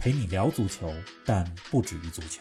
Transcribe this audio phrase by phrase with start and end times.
[0.00, 0.90] 陪你聊足球，
[1.26, 2.40] 但不止于足球。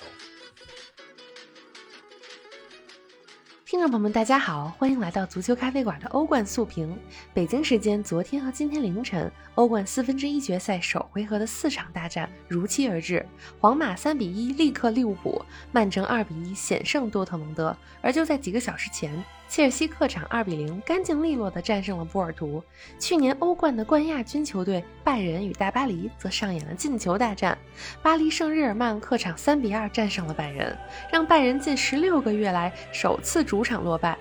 [3.66, 6.98] 听众朋友们，大家好，欢迎来到足球咖啡馆的欧冠速评。
[7.34, 13.26] 北京时间昨天和今天凌晨，欧冠四分之一决赛首回合的四场大战如期而至。
[13.60, 17.76] 皇马三比一力克利物浦，曼城二比一险胜多特蒙德。
[18.02, 19.22] 而就在几个小时前。
[19.50, 22.64] 切尔西客场二比零干净利落地战胜了波尔图。
[23.00, 27.58] 去年欧冠的冠亚军球队拜仁与大巴黎则上演了进球大战。
[28.04, 30.78] 巴黎圣日耳曼客场三比二战胜了拜仁，
[31.12, 34.16] 让拜仁近十六个月来首次主场落败。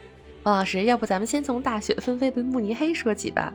[0.44, 3.52] 王老师，要不咱们先从大雪纷飞的慕尼黑说起吧？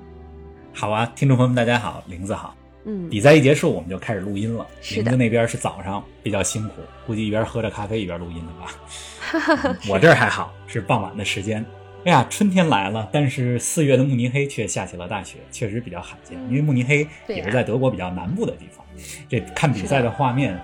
[0.74, 2.56] 好啊，听众朋友们，大家好，林子好。
[2.86, 4.66] 嗯，比赛一结束，我们就开始录音了。
[4.92, 9.78] 玲子那边是早上比较辛苦，估计一边喝着咖啡一边录音的吧。
[9.90, 11.66] 我这儿还好，是傍晚的时间。
[12.06, 16.38] 哎呀，春天来了，但是四月的慕尼黑却下起了大雪，确实比较罕见。
[16.50, 18.86] 因为慕尼黑也是在德国比较南部的地方。
[19.30, 20.60] 这看比赛的画面，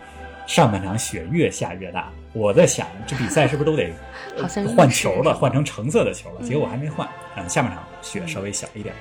[0.45, 2.11] 上半场雪越下越大。
[2.33, 3.93] 我在想，这比赛是不是都得
[4.75, 6.45] 换球了，换成橙色的球了？
[6.45, 8.93] 结果还没换，嗯，下半场雪稍微小一点。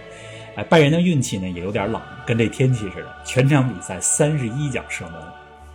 [0.59, 5.23] 哎，拜仁的运气呢也有点冷，跟这天气似的，全场比赛三十一脚射门，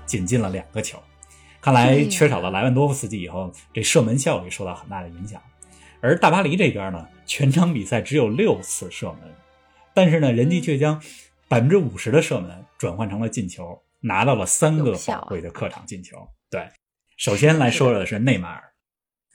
[0.05, 1.01] 仅进了两个球。
[1.61, 5.41] 看来缺少了莱万多夫斯基以后，这射门效率受到很大的影响。
[6.01, 9.33] 而大巴黎这边呢，全场比赛只有六次射门，
[9.93, 11.01] 但是呢，人家却将
[11.47, 16.27] 百分之五十的射门转换成了进球，拿到了三个宝贵的客场进球。
[16.49, 16.67] 对，
[17.15, 18.61] 首先来说说的是内马尔，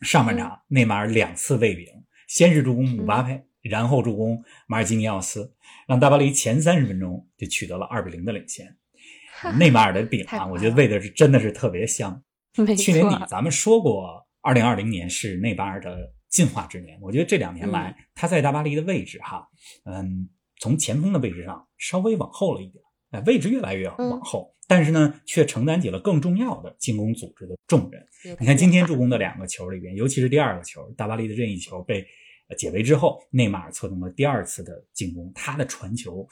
[0.03, 1.87] 上半场内马尔两次喂饼，
[2.27, 3.48] 先是助攻姆巴佩。
[3.69, 5.55] 然后助攻马尔基尼奥斯，
[5.87, 8.77] 让大巴黎前三十分钟就取得了二比零的领先。
[9.57, 12.21] 内马尔的饼啊，我觉得喂的是真的是特别香。
[12.77, 16.99] 去年底咱们说过，二零二零年是内马尔的进化之年。
[17.01, 19.47] 我觉得这两年来，他在大巴黎的位置哈，
[19.85, 20.29] 嗯，
[20.59, 22.83] 从前锋的位置上稍微往后了一点，
[23.13, 28.05] 哎，位置越来越往后，但是呢，却承担起了更重要的进攻组织的重任。
[28.41, 32.05] 你看今天助攻的两个球里边，尤其是第二个球，大巴黎的任意球被。
[32.57, 36.27] 解围之后，内马尔策动了第二次的进攻，他的传球，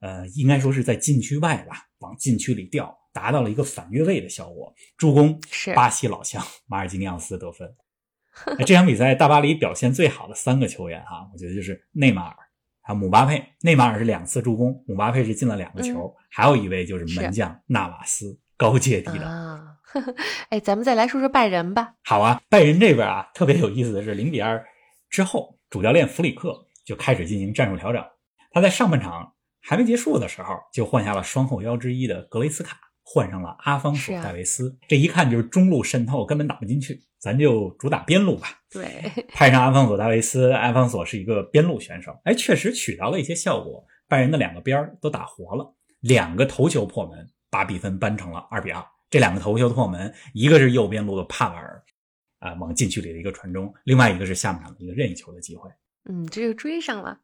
[0.00, 4.74] 呃，应该说是在禁区外吧，往禁区里掉，达到了一个反越位的效果。
[4.96, 7.74] 助攻是巴西老乡马尔基尼奥斯得分。
[8.66, 12.36] 这场比赛大巴黎表现最好的三个球员啊，我觉得就是内马尔
[12.80, 13.44] 还有姆巴佩。
[13.60, 19.76] 内马尔是两次助攻，姆巴佩是进了两个球，还有一位就是门将纳瓦斯，高阶低的。
[20.48, 21.94] 哎，咱们再来说说拜仁吧。
[22.04, 24.64] 好啊，拜仁这边啊，特别有意思的是零比二
[25.08, 25.58] 之后。
[25.72, 28.04] 主教练弗里克就开始进行战术调整。
[28.50, 34.78] 他在上半场还没结束的时候，就换下了双后腰之一的格雷斯卡，换上了阿方索·戴维斯。
[34.86, 38.48] 这一看就是中路渗透，根本打不进去，咱就主打边路吧。
[38.70, 43.82] 对， 派上阿方索·戴维斯，阿方索是一个边路选手，哎，确实取到了一些效果。
[44.06, 48.84] 拜仁的两个边都打活了，两个头球破门，把比分扳成了二比二。
[49.08, 51.82] 这两个头球破门，一个是右边路的帕瓦尔。
[52.42, 55.70] 啊，往禁区里的一个传中，另外一个是下半场的一个任意球的机会。
[56.10, 57.20] 嗯，这就追上了。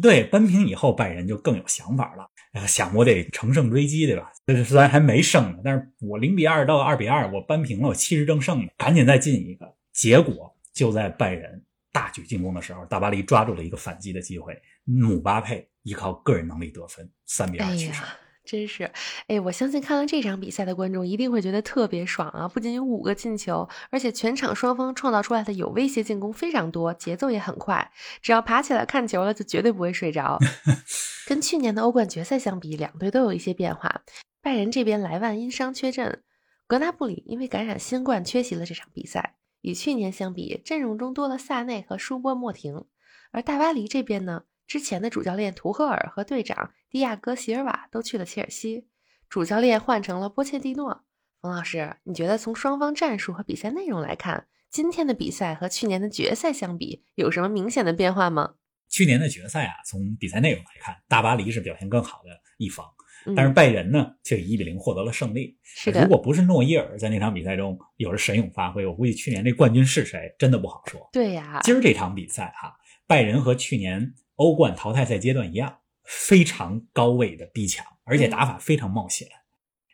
[0.00, 2.26] 对，扳平以后，拜仁就更有想法了。
[2.66, 4.32] 想我得乘胜追击，对吧？
[4.64, 9.76] 虽然还没胜呢，但是我零比二到二比二，我扳平了，我气势正盛呢，赶紧再进一个。
[9.92, 11.62] 结果就在拜仁
[11.92, 18.02] 大举进攻的时候，大巴黎抓住了一个反击的机会，姆巴佩依靠个人能力得分，三比二取胜。
[18.44, 18.90] 真是，
[19.28, 22.48] 哎，我相信看了这场比赛的观众一定会觉得特别爽啊！
[22.48, 27.92] 不仅有五个进球，而且全场双方创造出来的有威胁进攻非常多，节奏也很快。
[28.20, 30.38] 只要爬起来看球了，就绝对不会睡着。
[31.26, 34.02] 跟去年的欧冠决赛相比，两队都有一些变化。
[34.42, 36.22] 拜仁这边莱万因伤缺阵，
[36.66, 39.36] 格纳布里因为感染新冠缺席了这场比赛。
[39.60, 42.84] 与去年相比，阵容中多了萨内和舒波莫廷。
[43.30, 44.42] 而大巴黎这边呢？
[44.66, 48.86] 之前的主教练图赫尔和队长迪亚哥席尔瓦都去了切尔西，
[49.28, 51.04] 主教练换成了波切蒂诺。
[51.40, 58.54] 冯老师，你觉得从双方战术和比赛内容来看，今天的比赛和去年的决赛相比，有什么明显的变化吗？
[58.88, 62.86] 去年的决赛啊，从比赛内容来看，大巴黎是表现更好的一方，
[63.34, 65.58] 但是拜仁呢却以一比零获得了胜利。
[65.62, 71.08] 是的，如果不是诺伊尔在那场比赛中有着神勇发挥，我估计去年这冠军是谁真的不好说。
[71.12, 72.72] 对呀，今儿这场比赛哈，
[73.06, 74.14] 拜仁和去年。
[74.36, 79.28] 欧冠淘汰赛阶段一样，非常高位的逼抢，而且打法非常冒险。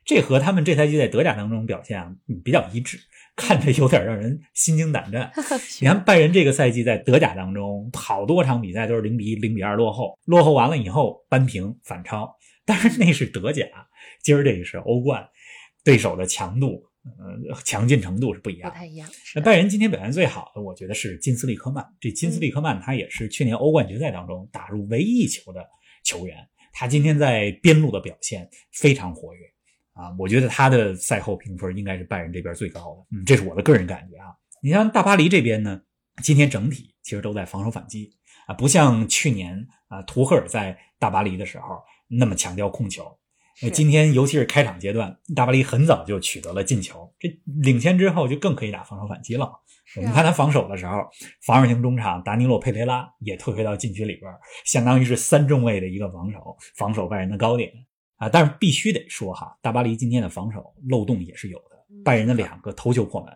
[0.04, 2.10] 这和他们这赛季在德甲当中表现啊
[2.42, 2.98] 比较一致，
[3.36, 5.30] 看着有点让人心惊胆战。
[5.82, 12.34] 你看拜仁这个赛季在德甲当中，好多场比赛都是零比一、零比二落后，落后完了以后扳平反超，
[12.64, 13.66] 但是那是德甲，
[14.22, 15.28] 今儿这个是欧冠，
[15.84, 16.87] 对手的强度。
[17.18, 19.08] 呃，强劲程度是不一样，不太一样。
[19.34, 21.84] 那拜仁今天表现最好的，我觉得是金斯利科曼。
[22.00, 25.66] 这金斯利科曼他也是去年欧冠决赛当中打入唯一一球的
[26.04, 26.36] 球员。
[26.72, 29.40] 他今天在边路的表现非常活跃
[29.94, 30.14] 啊！
[30.16, 33.16] 我觉得他的赛后评分应该是拜仁这边最高的。
[33.16, 34.26] 嗯，这是我的个人感觉啊。
[34.62, 35.80] 你像大巴黎这边呢，
[36.22, 38.16] 今天整体其实都在防守反击
[38.46, 43.04] 啊，不像去年啊图赫尔在大巴黎的时候那么强调控球。
[43.60, 47.28] 那今天，尤其是开场阶段，大巴黎很早就取得了进球，这
[47.62, 49.50] 领先之后就更可以打防守反击了。
[49.96, 50.98] 我们看他防守的时候，
[51.44, 54.30] 防守型中场达尼洛·佩雷拉也退回到禁区里边，
[54.64, 57.72] 相当于是三中卫的一个防守，防守拜仁的高点
[58.16, 58.28] 啊。
[58.28, 61.84] 但是必须得说哈，大巴黎今天的防守漏洞也是有的。
[62.04, 63.34] 拜仁的两个头球破门，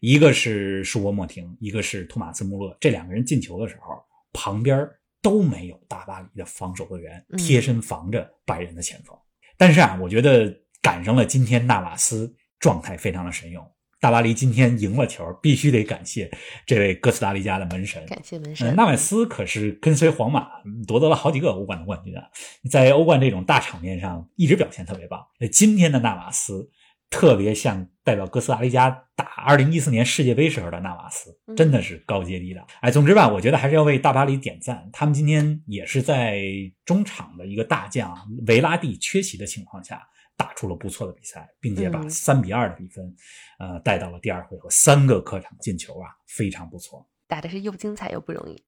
[0.00, 3.94] 一个是舒波莫廷，一个是托马斯·穆勒，这两个人进球的时候，
[4.32, 4.86] 旁边
[5.22, 9.16] 都没有大巴黎的防守队员贴身防着拜仁的前锋。
[9.62, 13.64] 但是啊，我觉得赶上了今天纳瓦斯状态非常的神勇，
[14.00, 16.28] 大巴黎今天赢了球，必须得感谢
[16.66, 18.04] 这位哥斯达黎加的门神。
[18.06, 18.74] 感谢门神。
[18.74, 20.48] 纳瓦斯可是跟随皇马
[20.84, 22.24] 夺得了好几个欧冠的冠军啊，
[22.68, 25.24] 在欧冠这种大场面上一直表现特别棒。
[25.38, 26.68] 那今天的纳瓦斯
[27.12, 32.66] 特别像代表哥斯达黎加打二零一四年世界杯时候的纳瓦斯，真的是高阶低档。
[32.80, 36.42] 哎，总之吧，我觉得还是要为大巴黎点赞，他们今天也是在
[36.86, 38.16] 中场的一个大将
[38.46, 40.02] 维拉蒂缺席的情况下，
[40.36, 43.14] 打出了不错的比赛，并且把三比二的比分，
[43.60, 48.64] 呃，带到了第二回合，三个客场进球啊，非常不错，打的是又精彩又不容易。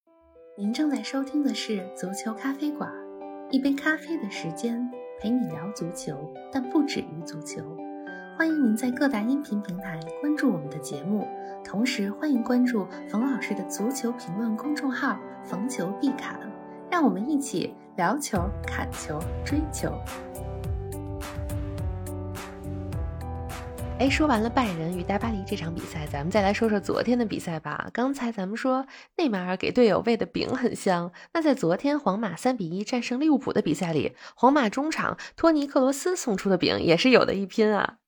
[0.56, 2.88] 您正在收听的是足球咖啡馆，
[3.50, 4.78] 一杯咖啡的时间
[5.20, 6.16] 陪你聊足球，
[6.52, 7.76] 但不止于足球。
[8.36, 11.24] 欢迎您在各大音频平台关注我们的节目，
[11.64, 15.16] 同时欢迎关注冯老师的足球评论公众号
[15.48, 16.40] “冯球必侃”，
[16.90, 19.96] 让我们一起聊球、砍球、追球。
[24.00, 27.88] 哎，说完了拜仁与大巴黎这场比赛，咱们再来说说昨天的比赛吧。
[27.92, 28.84] 刚才咱们说
[29.16, 37.98] 内马尔给队友喂的饼很香，那在昨天皇马三比一战胜利物浦的比赛里，皇马中场托尼克罗斯送出的饼也是有的一拼啊。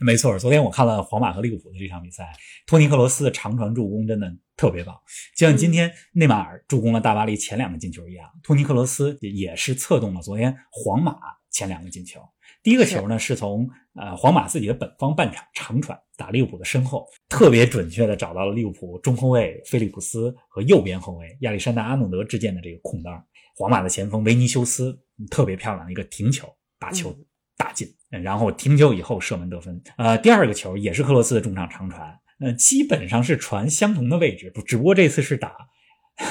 [0.00, 2.32] 没错，昨天我看了皇马和利物浦的这场比赛，
[2.66, 4.94] 托尼克罗斯的长传助攻真的特别棒，
[5.36, 11.16] 就像今天内马尔助攻了大巴黎前两个进球一样，托尼克罗斯也是策动了昨天皇马
[11.50, 12.20] 前两个进球。
[12.62, 23.24] 第一个球呢是从呃皇马自己的本方半场长传打利物浦的身后，特别准确的找到了利物浦中后卫菲利普斯和右边后卫亚历山大阿诺德之间的这个空当，
[23.54, 24.98] 皇马的前锋维尼修斯
[25.30, 26.48] 特别漂亮的一个停球
[26.78, 27.16] 把球。
[27.58, 29.80] 打进，然后停球以后射门得分。
[29.98, 35.56] 呃，第二个球也是克罗斯的中场长传，呃，基本上是传相同的位置，不，只不过这次是打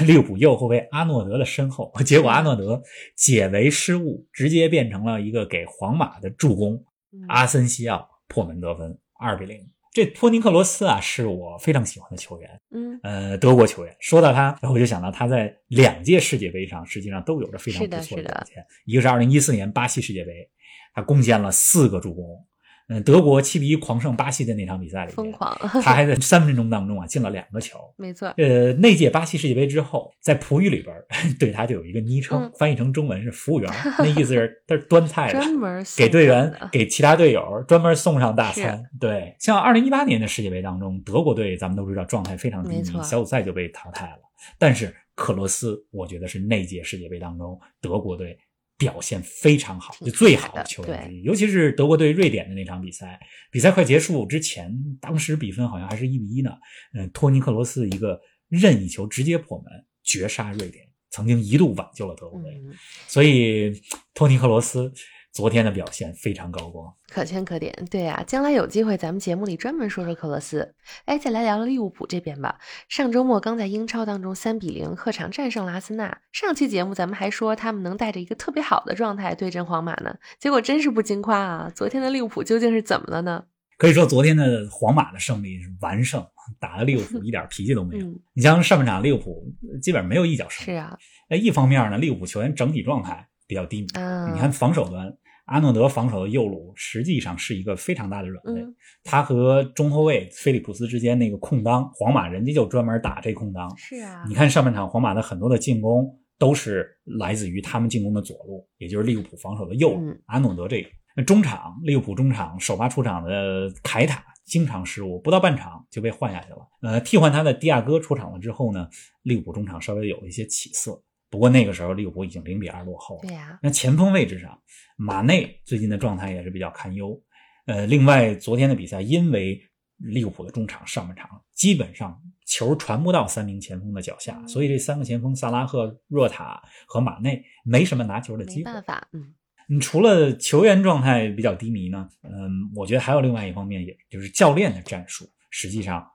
[0.06, 2.81] 利物浦右后卫阿诺德的身后，结果阿诺德
[3.16, 6.83] 解围失误，直接变成了一个给皇马的助攻。
[7.27, 9.57] 阿森西奥破门得分，二比零。
[9.94, 13.95] 这托尼克罗斯啊，是我非常喜欢的球员，嗯，呃，德国球员。
[14.01, 20.50] 说到他，然后我就想到他在两届世界杯上实际上都有着非常不错的表现，一个是二零一四年巴西世界杯。
[20.95, 22.45] 他贡献了四个助攻，
[22.88, 28.33] 嗯，德国七比一狂胜巴西的那场比赛里，疯狂，他还在三分钟当中啊进了两个球， 没错。
[28.37, 30.95] 呃，那届巴西世界杯之后，在葡语里边
[31.40, 38.83] 对他就有一个昵称，翻译成中文是“服务员 ”，那意思是他是端菜的，专门给队员、给其他队友专门送上大餐。
[38.99, 44.19] 对，像二零一八年的世界杯当中，德国队咱们都知道状态非常低迷，小组赛就被淘汰了。
[44.59, 48.37] 但是克罗斯，我觉得是那届世界杯当中德国队。
[48.78, 51.22] 表现非常好，就最好的球员之一。
[51.24, 53.20] 尤其是德国对瑞典的那场比赛，
[53.52, 56.52] 比赛快结束之前，当时比分好像还是一比一呢。
[56.94, 59.66] 嗯，托尼克罗斯一个任意球直接破门，
[60.04, 62.62] 绝杀瑞典，曾经一度挽救了德国队。
[63.08, 63.74] 所以，
[64.14, 64.94] 托尼克罗斯。
[65.35, 67.75] 昨天的表现非常高光，可圈可点。
[67.92, 70.73] 对啊，将来有机会咱们节目里专门说说克罗斯。
[71.04, 72.57] 哎，再来聊聊利物浦这边吧。
[72.87, 76.19] 上周末刚在英超当中三比零客场战胜了阿森纳。
[76.31, 81.71] 上期节目咱们还说他们能带着一个特别好的状态对阵皇马呢，结果真是不经夸啊！
[81.75, 83.44] 昨天的利物浦究竟是怎么了呢？
[83.77, 86.25] 可以说昨天的皇马的胜利是完胜，
[86.61, 88.07] 打的利物浦一点脾气都没有。
[88.31, 89.45] 你像上半场利物浦
[89.81, 90.63] 基本上没有一脚胜。
[90.63, 90.97] 是啊。
[91.27, 93.87] 哎，一方面呢，利物浦球员整体状态比较低迷。
[94.33, 95.13] 你看防守端。
[95.45, 98.66] 阿诺德防守的右路实际上是一个非常大的软肋，
[99.04, 103.75] 他和中后卫菲利普斯之间那个空当，皇马人家就专门打这空当。
[103.78, 110.16] 是啊，你看上半场皇马的很多的进攻都是来自于他们进攻的左路，也就是利物浦防守的右路。
[110.25, 116.57] 阿诺德这个，那中场利物浦中场首发出场的凯塔经常失误，不到半场就被换下去了。
[116.81, 118.87] 呃，替换他的迪亚哥出场了之后呢，
[119.21, 121.02] 利物浦中场稍微有了一些起色。
[121.30, 123.22] 不过那个时候利物浦已经零比二落后了。
[123.24, 124.62] 对呀，那前锋位置上，
[124.98, 127.22] 马内最近的状态也是比较堪忧。
[127.66, 129.62] 呃，另外昨天的比赛，因为
[129.98, 138.72] 利物浦的中场上半场基本上球传不到三名前锋的脚下，所以这三个前锋萨拉赫、若塔和马内没什么拿球的机会。
[138.72, 139.34] 没办法，嗯。
[139.68, 145.28] 你除了球员状态比较低迷呢，嗯，我觉得还有另外一方面，也就是教练的战术。
[145.50, 146.06] 实际上，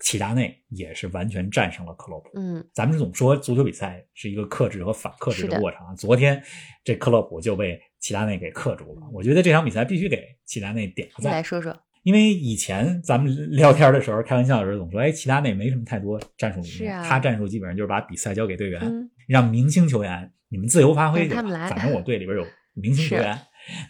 [0.00, 2.30] 齐达内也是完全战胜了克洛普。
[2.34, 5.78] 嗯，咱们总说足球比赛是一个克制和反克制的过程。
[5.96, 6.42] 昨天
[6.82, 9.02] 这克洛普就被齐达内给克住了。
[9.12, 11.32] 我觉得这场比赛必须给齐达内点个赞。
[11.32, 21.68] 来说说，因为以前咱们聊天的时候开玩笑的时候总说，哎，齐达内没什么太多战术理念，啊、他战术基本上就是把比赛交给队员，嗯、让明星球员你们自由发挥去，他们来。
[21.68, 22.46] 反正我队里边有。
[22.72, 23.36] 明星球员，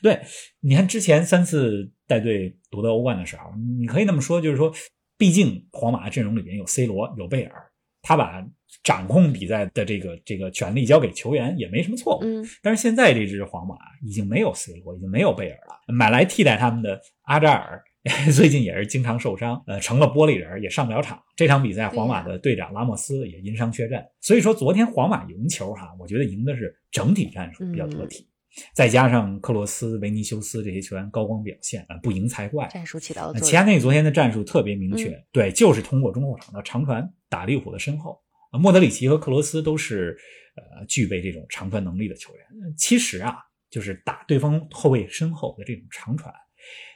[0.02, 0.18] 对，
[0.60, 4.72] 你看之前三次带队夺得欧冠的时候，你可以那么说，就是说，
[5.20, 7.62] 毕竟皇马阵容里边有 C 罗，有贝尔，
[8.00, 8.42] 他把
[8.82, 12.20] 掌控比赛的这个这个权利交给球员也没什么错误。
[12.22, 17.84] 嗯，但是现在这支皇马已经没有 C 罗，已经没有贝尔了，买来替代他们的阿扎尔
[18.34, 21.22] 最近也是经常受伤，呃，成了玻璃人，也上不了场。
[21.36, 28.24] 这场比赛，皇马的队长拉莫斯也因伤缺阵，所以说昨天皇马赢球哈，我觉得赢的是整体战术比较得体。
[28.24, 28.29] 嗯
[28.74, 32.66] 再加上克罗斯、维尼修斯这些球员高光表现啊，不赢才怪。
[32.68, 33.46] 战术起到了作用。
[33.48, 38.20] 齐达内昨天的战术特别明确，嗯、对，就是通过中后场的长传打利物浦的身后。
[38.52, 40.18] 莫德里奇和克罗斯都是
[40.56, 42.44] 呃具备这种长传能力的球员。
[42.76, 43.36] 其实啊，
[43.70, 46.34] 就是打对方后卫身后的这种长传，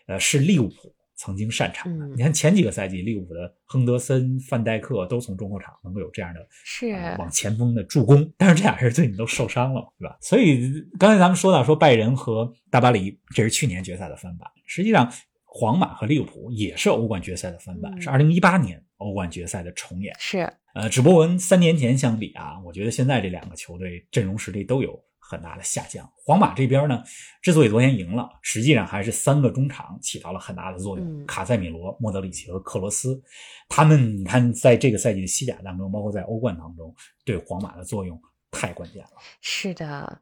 [0.09, 0.93] 呃，是利物浦
[1.25, 2.05] 曾经擅长的。
[2.07, 10.19] 嗯、你看前几个赛季，利物浦的亨德森、范戴克都从中后场能够有这样的是、呃、往前锋的助攻， 但是这俩人最近都受伤了，对吧？
[10.21, 14.47] 所以刚才咱们说到说拜仁和大巴黎，这是去年决赛的翻版。
[14.67, 15.11] 实际上，
[15.45, 20.15] 皇马和利物浦也是欧冠决赛的翻版，嗯、是二零一八年欧冠决赛的重演。
[20.19, 26.09] 是，呃，只不过跟三年前相比啊，我觉得现在这两个球队阵容实力都有很大的下降。
[26.25, 27.03] 皇马这边呢，
[27.41, 33.23] 之所以昨天赢了，实际上还是三个中场起到了很大的作用，嗯、卡塞米罗、莫德里奇和克罗斯，
[33.69, 39.11] 他们你看在这个赛季的西甲当中，包括在欧冠当中，对皇马的作用太关键了。
[39.41, 40.21] 是的。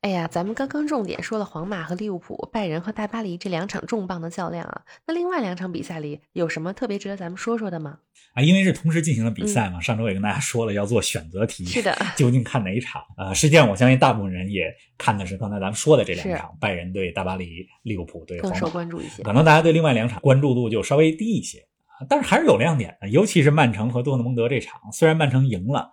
[0.00, 7.98] 哎呀，咱们刚刚重点说了皇马和利物浦、拜仁和大巴黎这两场重磅的较量啊，那另外两场比赛里有什么特别值得咱们说说的吗？
[8.34, 13.02] 啊，因为是同时进行的比赛嘛，嗯、上周也跟大家说了要做选择题，是的，究竟看哪一场？
[13.16, 19.22] 呃，实际上我相信大部分人也看的是刚才咱们说的这两场，拜仁对大巴黎、利物浦对皇马，更受关注一些。
[19.22, 21.66] 可能大家对另外两场关注度就稍微低一些，
[22.08, 25.90] 但是还是有亮点的，尤其是曼城和多特蒙德这场，虽然曼城赢了。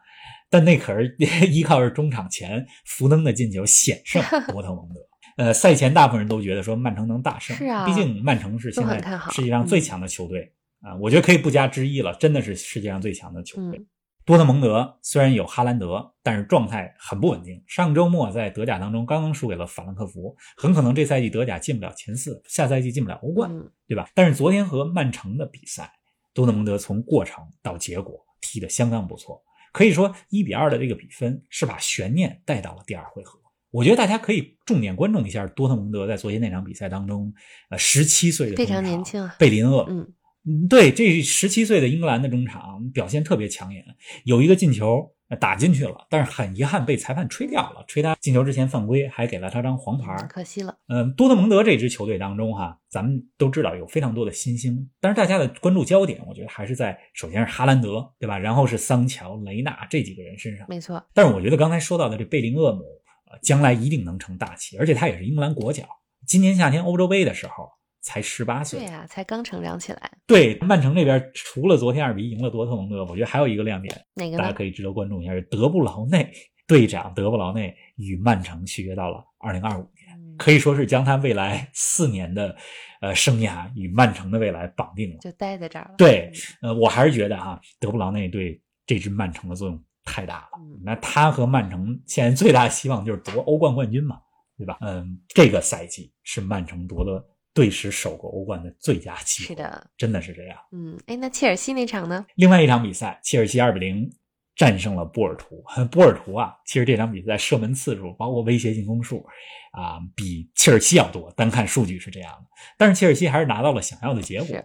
[0.49, 1.15] 但那可是
[1.51, 4.21] 依靠着中场前福登的进球险胜
[4.51, 5.01] 多特蒙德。
[5.37, 13.79] 呃，赛前大部分人都觉得说曼城能大胜，是啊，毕竟曼城是现在世界上最强的球队啊、我觉得可以不加之一了，真的是世界上最强的球队。
[13.79, 13.87] 嗯、
[14.23, 17.59] 多特蒙德虽然有哈兰德，但是状态很不稳定。
[17.65, 24.07] 上周末在德甲当中刚刚输给了法兰克福，很可能这赛季德甲进不了前四，下赛季进不了欧冠，嗯、对吧？
[24.13, 25.91] 但是昨天和曼城的比赛，
[26.35, 29.41] 多特蒙德从过程到结果踢得相当不错。
[29.75, 33.37] 可以说，一比二的这个比分是把悬念带到了第二回合。
[33.71, 37.33] 我觉得大家可以重点关注一下多特蒙德在昨天那场比赛当中，
[37.69, 43.83] 呃，十七岁的非常年轻啊，贝林厄，嗯，对，这十七岁的英格兰的中场表现特别抢眼，
[44.23, 50.77] 有一个进球打进去了，但是很遗憾被裁判吹掉了，吹他进球之前犯规，还给了他张黄牌，可惜了。
[50.87, 58.37] 嗯，多特蒙德这支球队当中哈，咱们都知道有非常多的新星，但是大家的关注焦点，我觉得还是在首先是哈兰德，对吧？
[58.37, 61.03] 然后是桑乔、雷纳这几个人身上，没错。
[61.13, 62.83] 但是我觉得刚才说到的这贝林厄姆，
[63.31, 65.83] 呃，将来一定能成大器，而且他也是英格兰国脚，
[66.27, 67.69] 今年夏天欧洲杯的时候。
[68.05, 70.11] 才十八岁，对呀、啊，才刚成长起来。
[70.27, 74.37] 对，曼城这边除了昨天二比一赢了多特蒙德，我觉得还有一个亮点，哪个？
[74.37, 76.31] 大家可以值得关注一下，是德布劳内
[76.67, 82.55] 队长德布劳内与曼城续约到了二零二五年，嗯、可以说是将他未来四年的
[83.01, 85.95] 呃生涯与曼城的未来绑定了，就待在这儿了。
[85.97, 86.31] 对，
[86.61, 90.59] 呃，我还是觉得啊，德布劳内对这支曼城的作用太大了。
[90.59, 94.19] 嗯、那他和曼城现在最大的希望就是夺欧冠冠军嘛，
[94.59, 94.77] 对吧？
[94.81, 97.25] 嗯，这个赛季是曼城夺得。
[97.55, 100.57] 队史首个欧冠的最佳机会，是的，真的是这样。
[100.73, 102.25] 嗯，哎，那切尔西那场呢？
[102.35, 104.11] 另外一场比赛，切尔西二比零
[104.57, 105.63] 战胜了波尔图。
[105.89, 109.25] 波尔图啊，其实这场比赛射门次数，包括威胁进攻数
[109.71, 111.31] 啊，比切尔西要多。
[111.31, 112.45] 单看数据是这样的，
[112.77, 114.57] 但是切尔西还是拿到了想要的结果。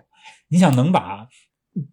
[0.48, 1.28] 你想能把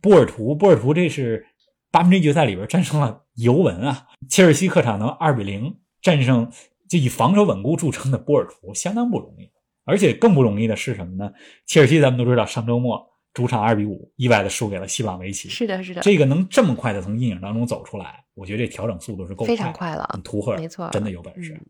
[0.02, 1.46] 波尔图，波尔图这是
[1.92, 6.52] 八分之一决赛里边战胜了尤文啊，切尔西客场能二比零战胜
[6.90, 9.52] 就以防守稳固著称的波尔图，相当不容易。
[9.88, 11.32] 而且更不容易的是什么呢？
[11.66, 13.04] 切尔西咱们都知道，上周末
[13.34, 15.48] 主场二比五意外的输给了西朗维奇。
[15.50, 20.20] 是的，是的，这个能这么快的从阴影当中走出来，我觉得这调整速度是够非常快了。
[20.24, 21.54] 图赫没错，真的有本事。
[21.54, 21.66] 嗯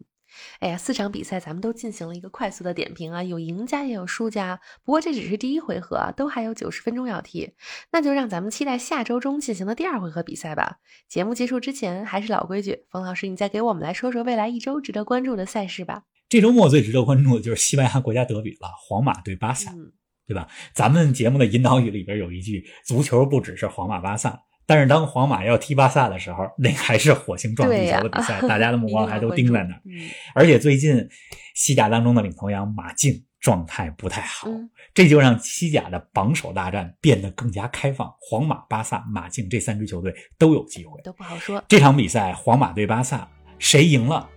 [0.59, 4.59] 哎呀，四场比赛咱们都进行了一个快速的点评啊，有赢家也有输家。
[4.83, 7.53] 不过这只是第一回合啊，都还有九十分钟要踢，
[7.91, 10.77] 那就让咱们期待下周中进行的第二回合比赛吧。
[11.07, 16.03] 节目结束之前，还是老规矩，冯老师，你再给我们来说说未来一周值得关注的赛事吧。
[16.29, 19.91] 这周末最值得关注的就是西班牙国家德比了，皇马对巴萨，嗯、
[20.27, 20.47] 对吧？
[20.73, 24.39] 咱们节目的引导语里边有一句：足球不只是皇马巴萨。
[24.65, 29.81] 但是当皇马要踢巴萨的时候，那还是火星撞地球的比赛，大家的目光 还都盯在那儿。
[29.85, 31.07] 嗯、而且最近
[31.55, 38.13] 西甲当中的领头羊马竞状态不太好，嗯、这就让西甲的榜首大战变得更加开放。
[38.19, 41.63] 皇马、巴萨、马竞这三支球队都有机会，都不好说。
[41.69, 43.25] 这场比赛皇马对巴萨，
[43.59, 44.29] 谁赢了？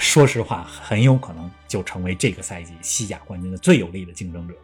[0.00, 4.54] 说实话，很有可能就成为这个赛季西甲冠军的最有力的竞争者。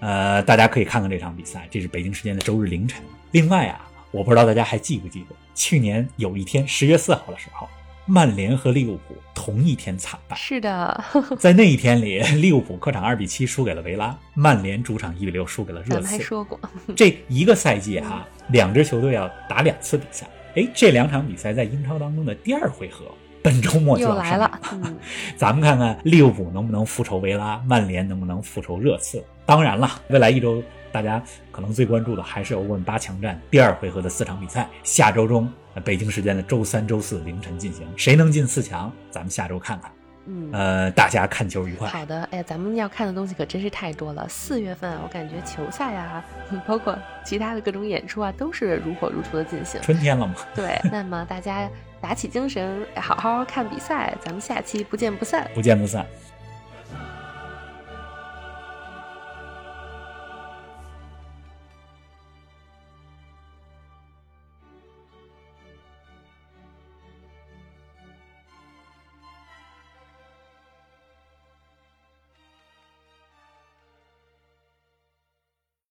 [0.00, 3.02] 呃，大家可以看看这场比赛，这是北京时间的周日凌晨。
[3.30, 3.88] 另外啊。
[4.14, 7.68] 我不知道大家还记不记得，去年有一天十月四号的时候，
[8.06, 10.36] 曼联和利物浦同一天惨败。
[10.36, 11.04] 是的，
[11.36, 16.06] 在那一天里，利物浦客场二比七输给了维拉，曼联主场一比六输给了热刺。
[16.06, 16.60] 还说过，
[16.94, 20.28] 这一个赛季哈、啊，两支球队要打两次比赛。
[20.54, 23.06] 哎，这两场比赛在英超当中的第二回合，
[23.44, 24.50] 本周末就要来了。
[24.72, 24.96] 嗯，
[25.36, 29.22] 咱们看看利物浦能不能复仇维拉，曼联能不能复仇热刺。
[29.44, 30.62] 当然了，未来一周。
[30.90, 31.20] 大家
[31.50, 35.52] 可能最关注的还是欧冠八强战第二回合的四场比赛，下周中
[35.84, 39.90] 北京时间的周三、周四凌晨进行，谁能进四强，咱们下周看看。
[40.26, 41.88] 嗯，呃，大家看球愉快。
[41.88, 44.24] 好的，哎呀，咱们要看的东西可真是太多了。
[44.28, 46.24] 四月份，我感觉球赛呀，
[46.64, 49.82] 包括其他的各种演出啊，都是如火如荼的进行。
[49.82, 50.34] 春天了嘛？
[50.54, 51.68] 对，那么大家
[52.04, 55.50] 打起精神，好好看比赛，咱们下期不见不散。
[55.54, 56.06] 不见不散。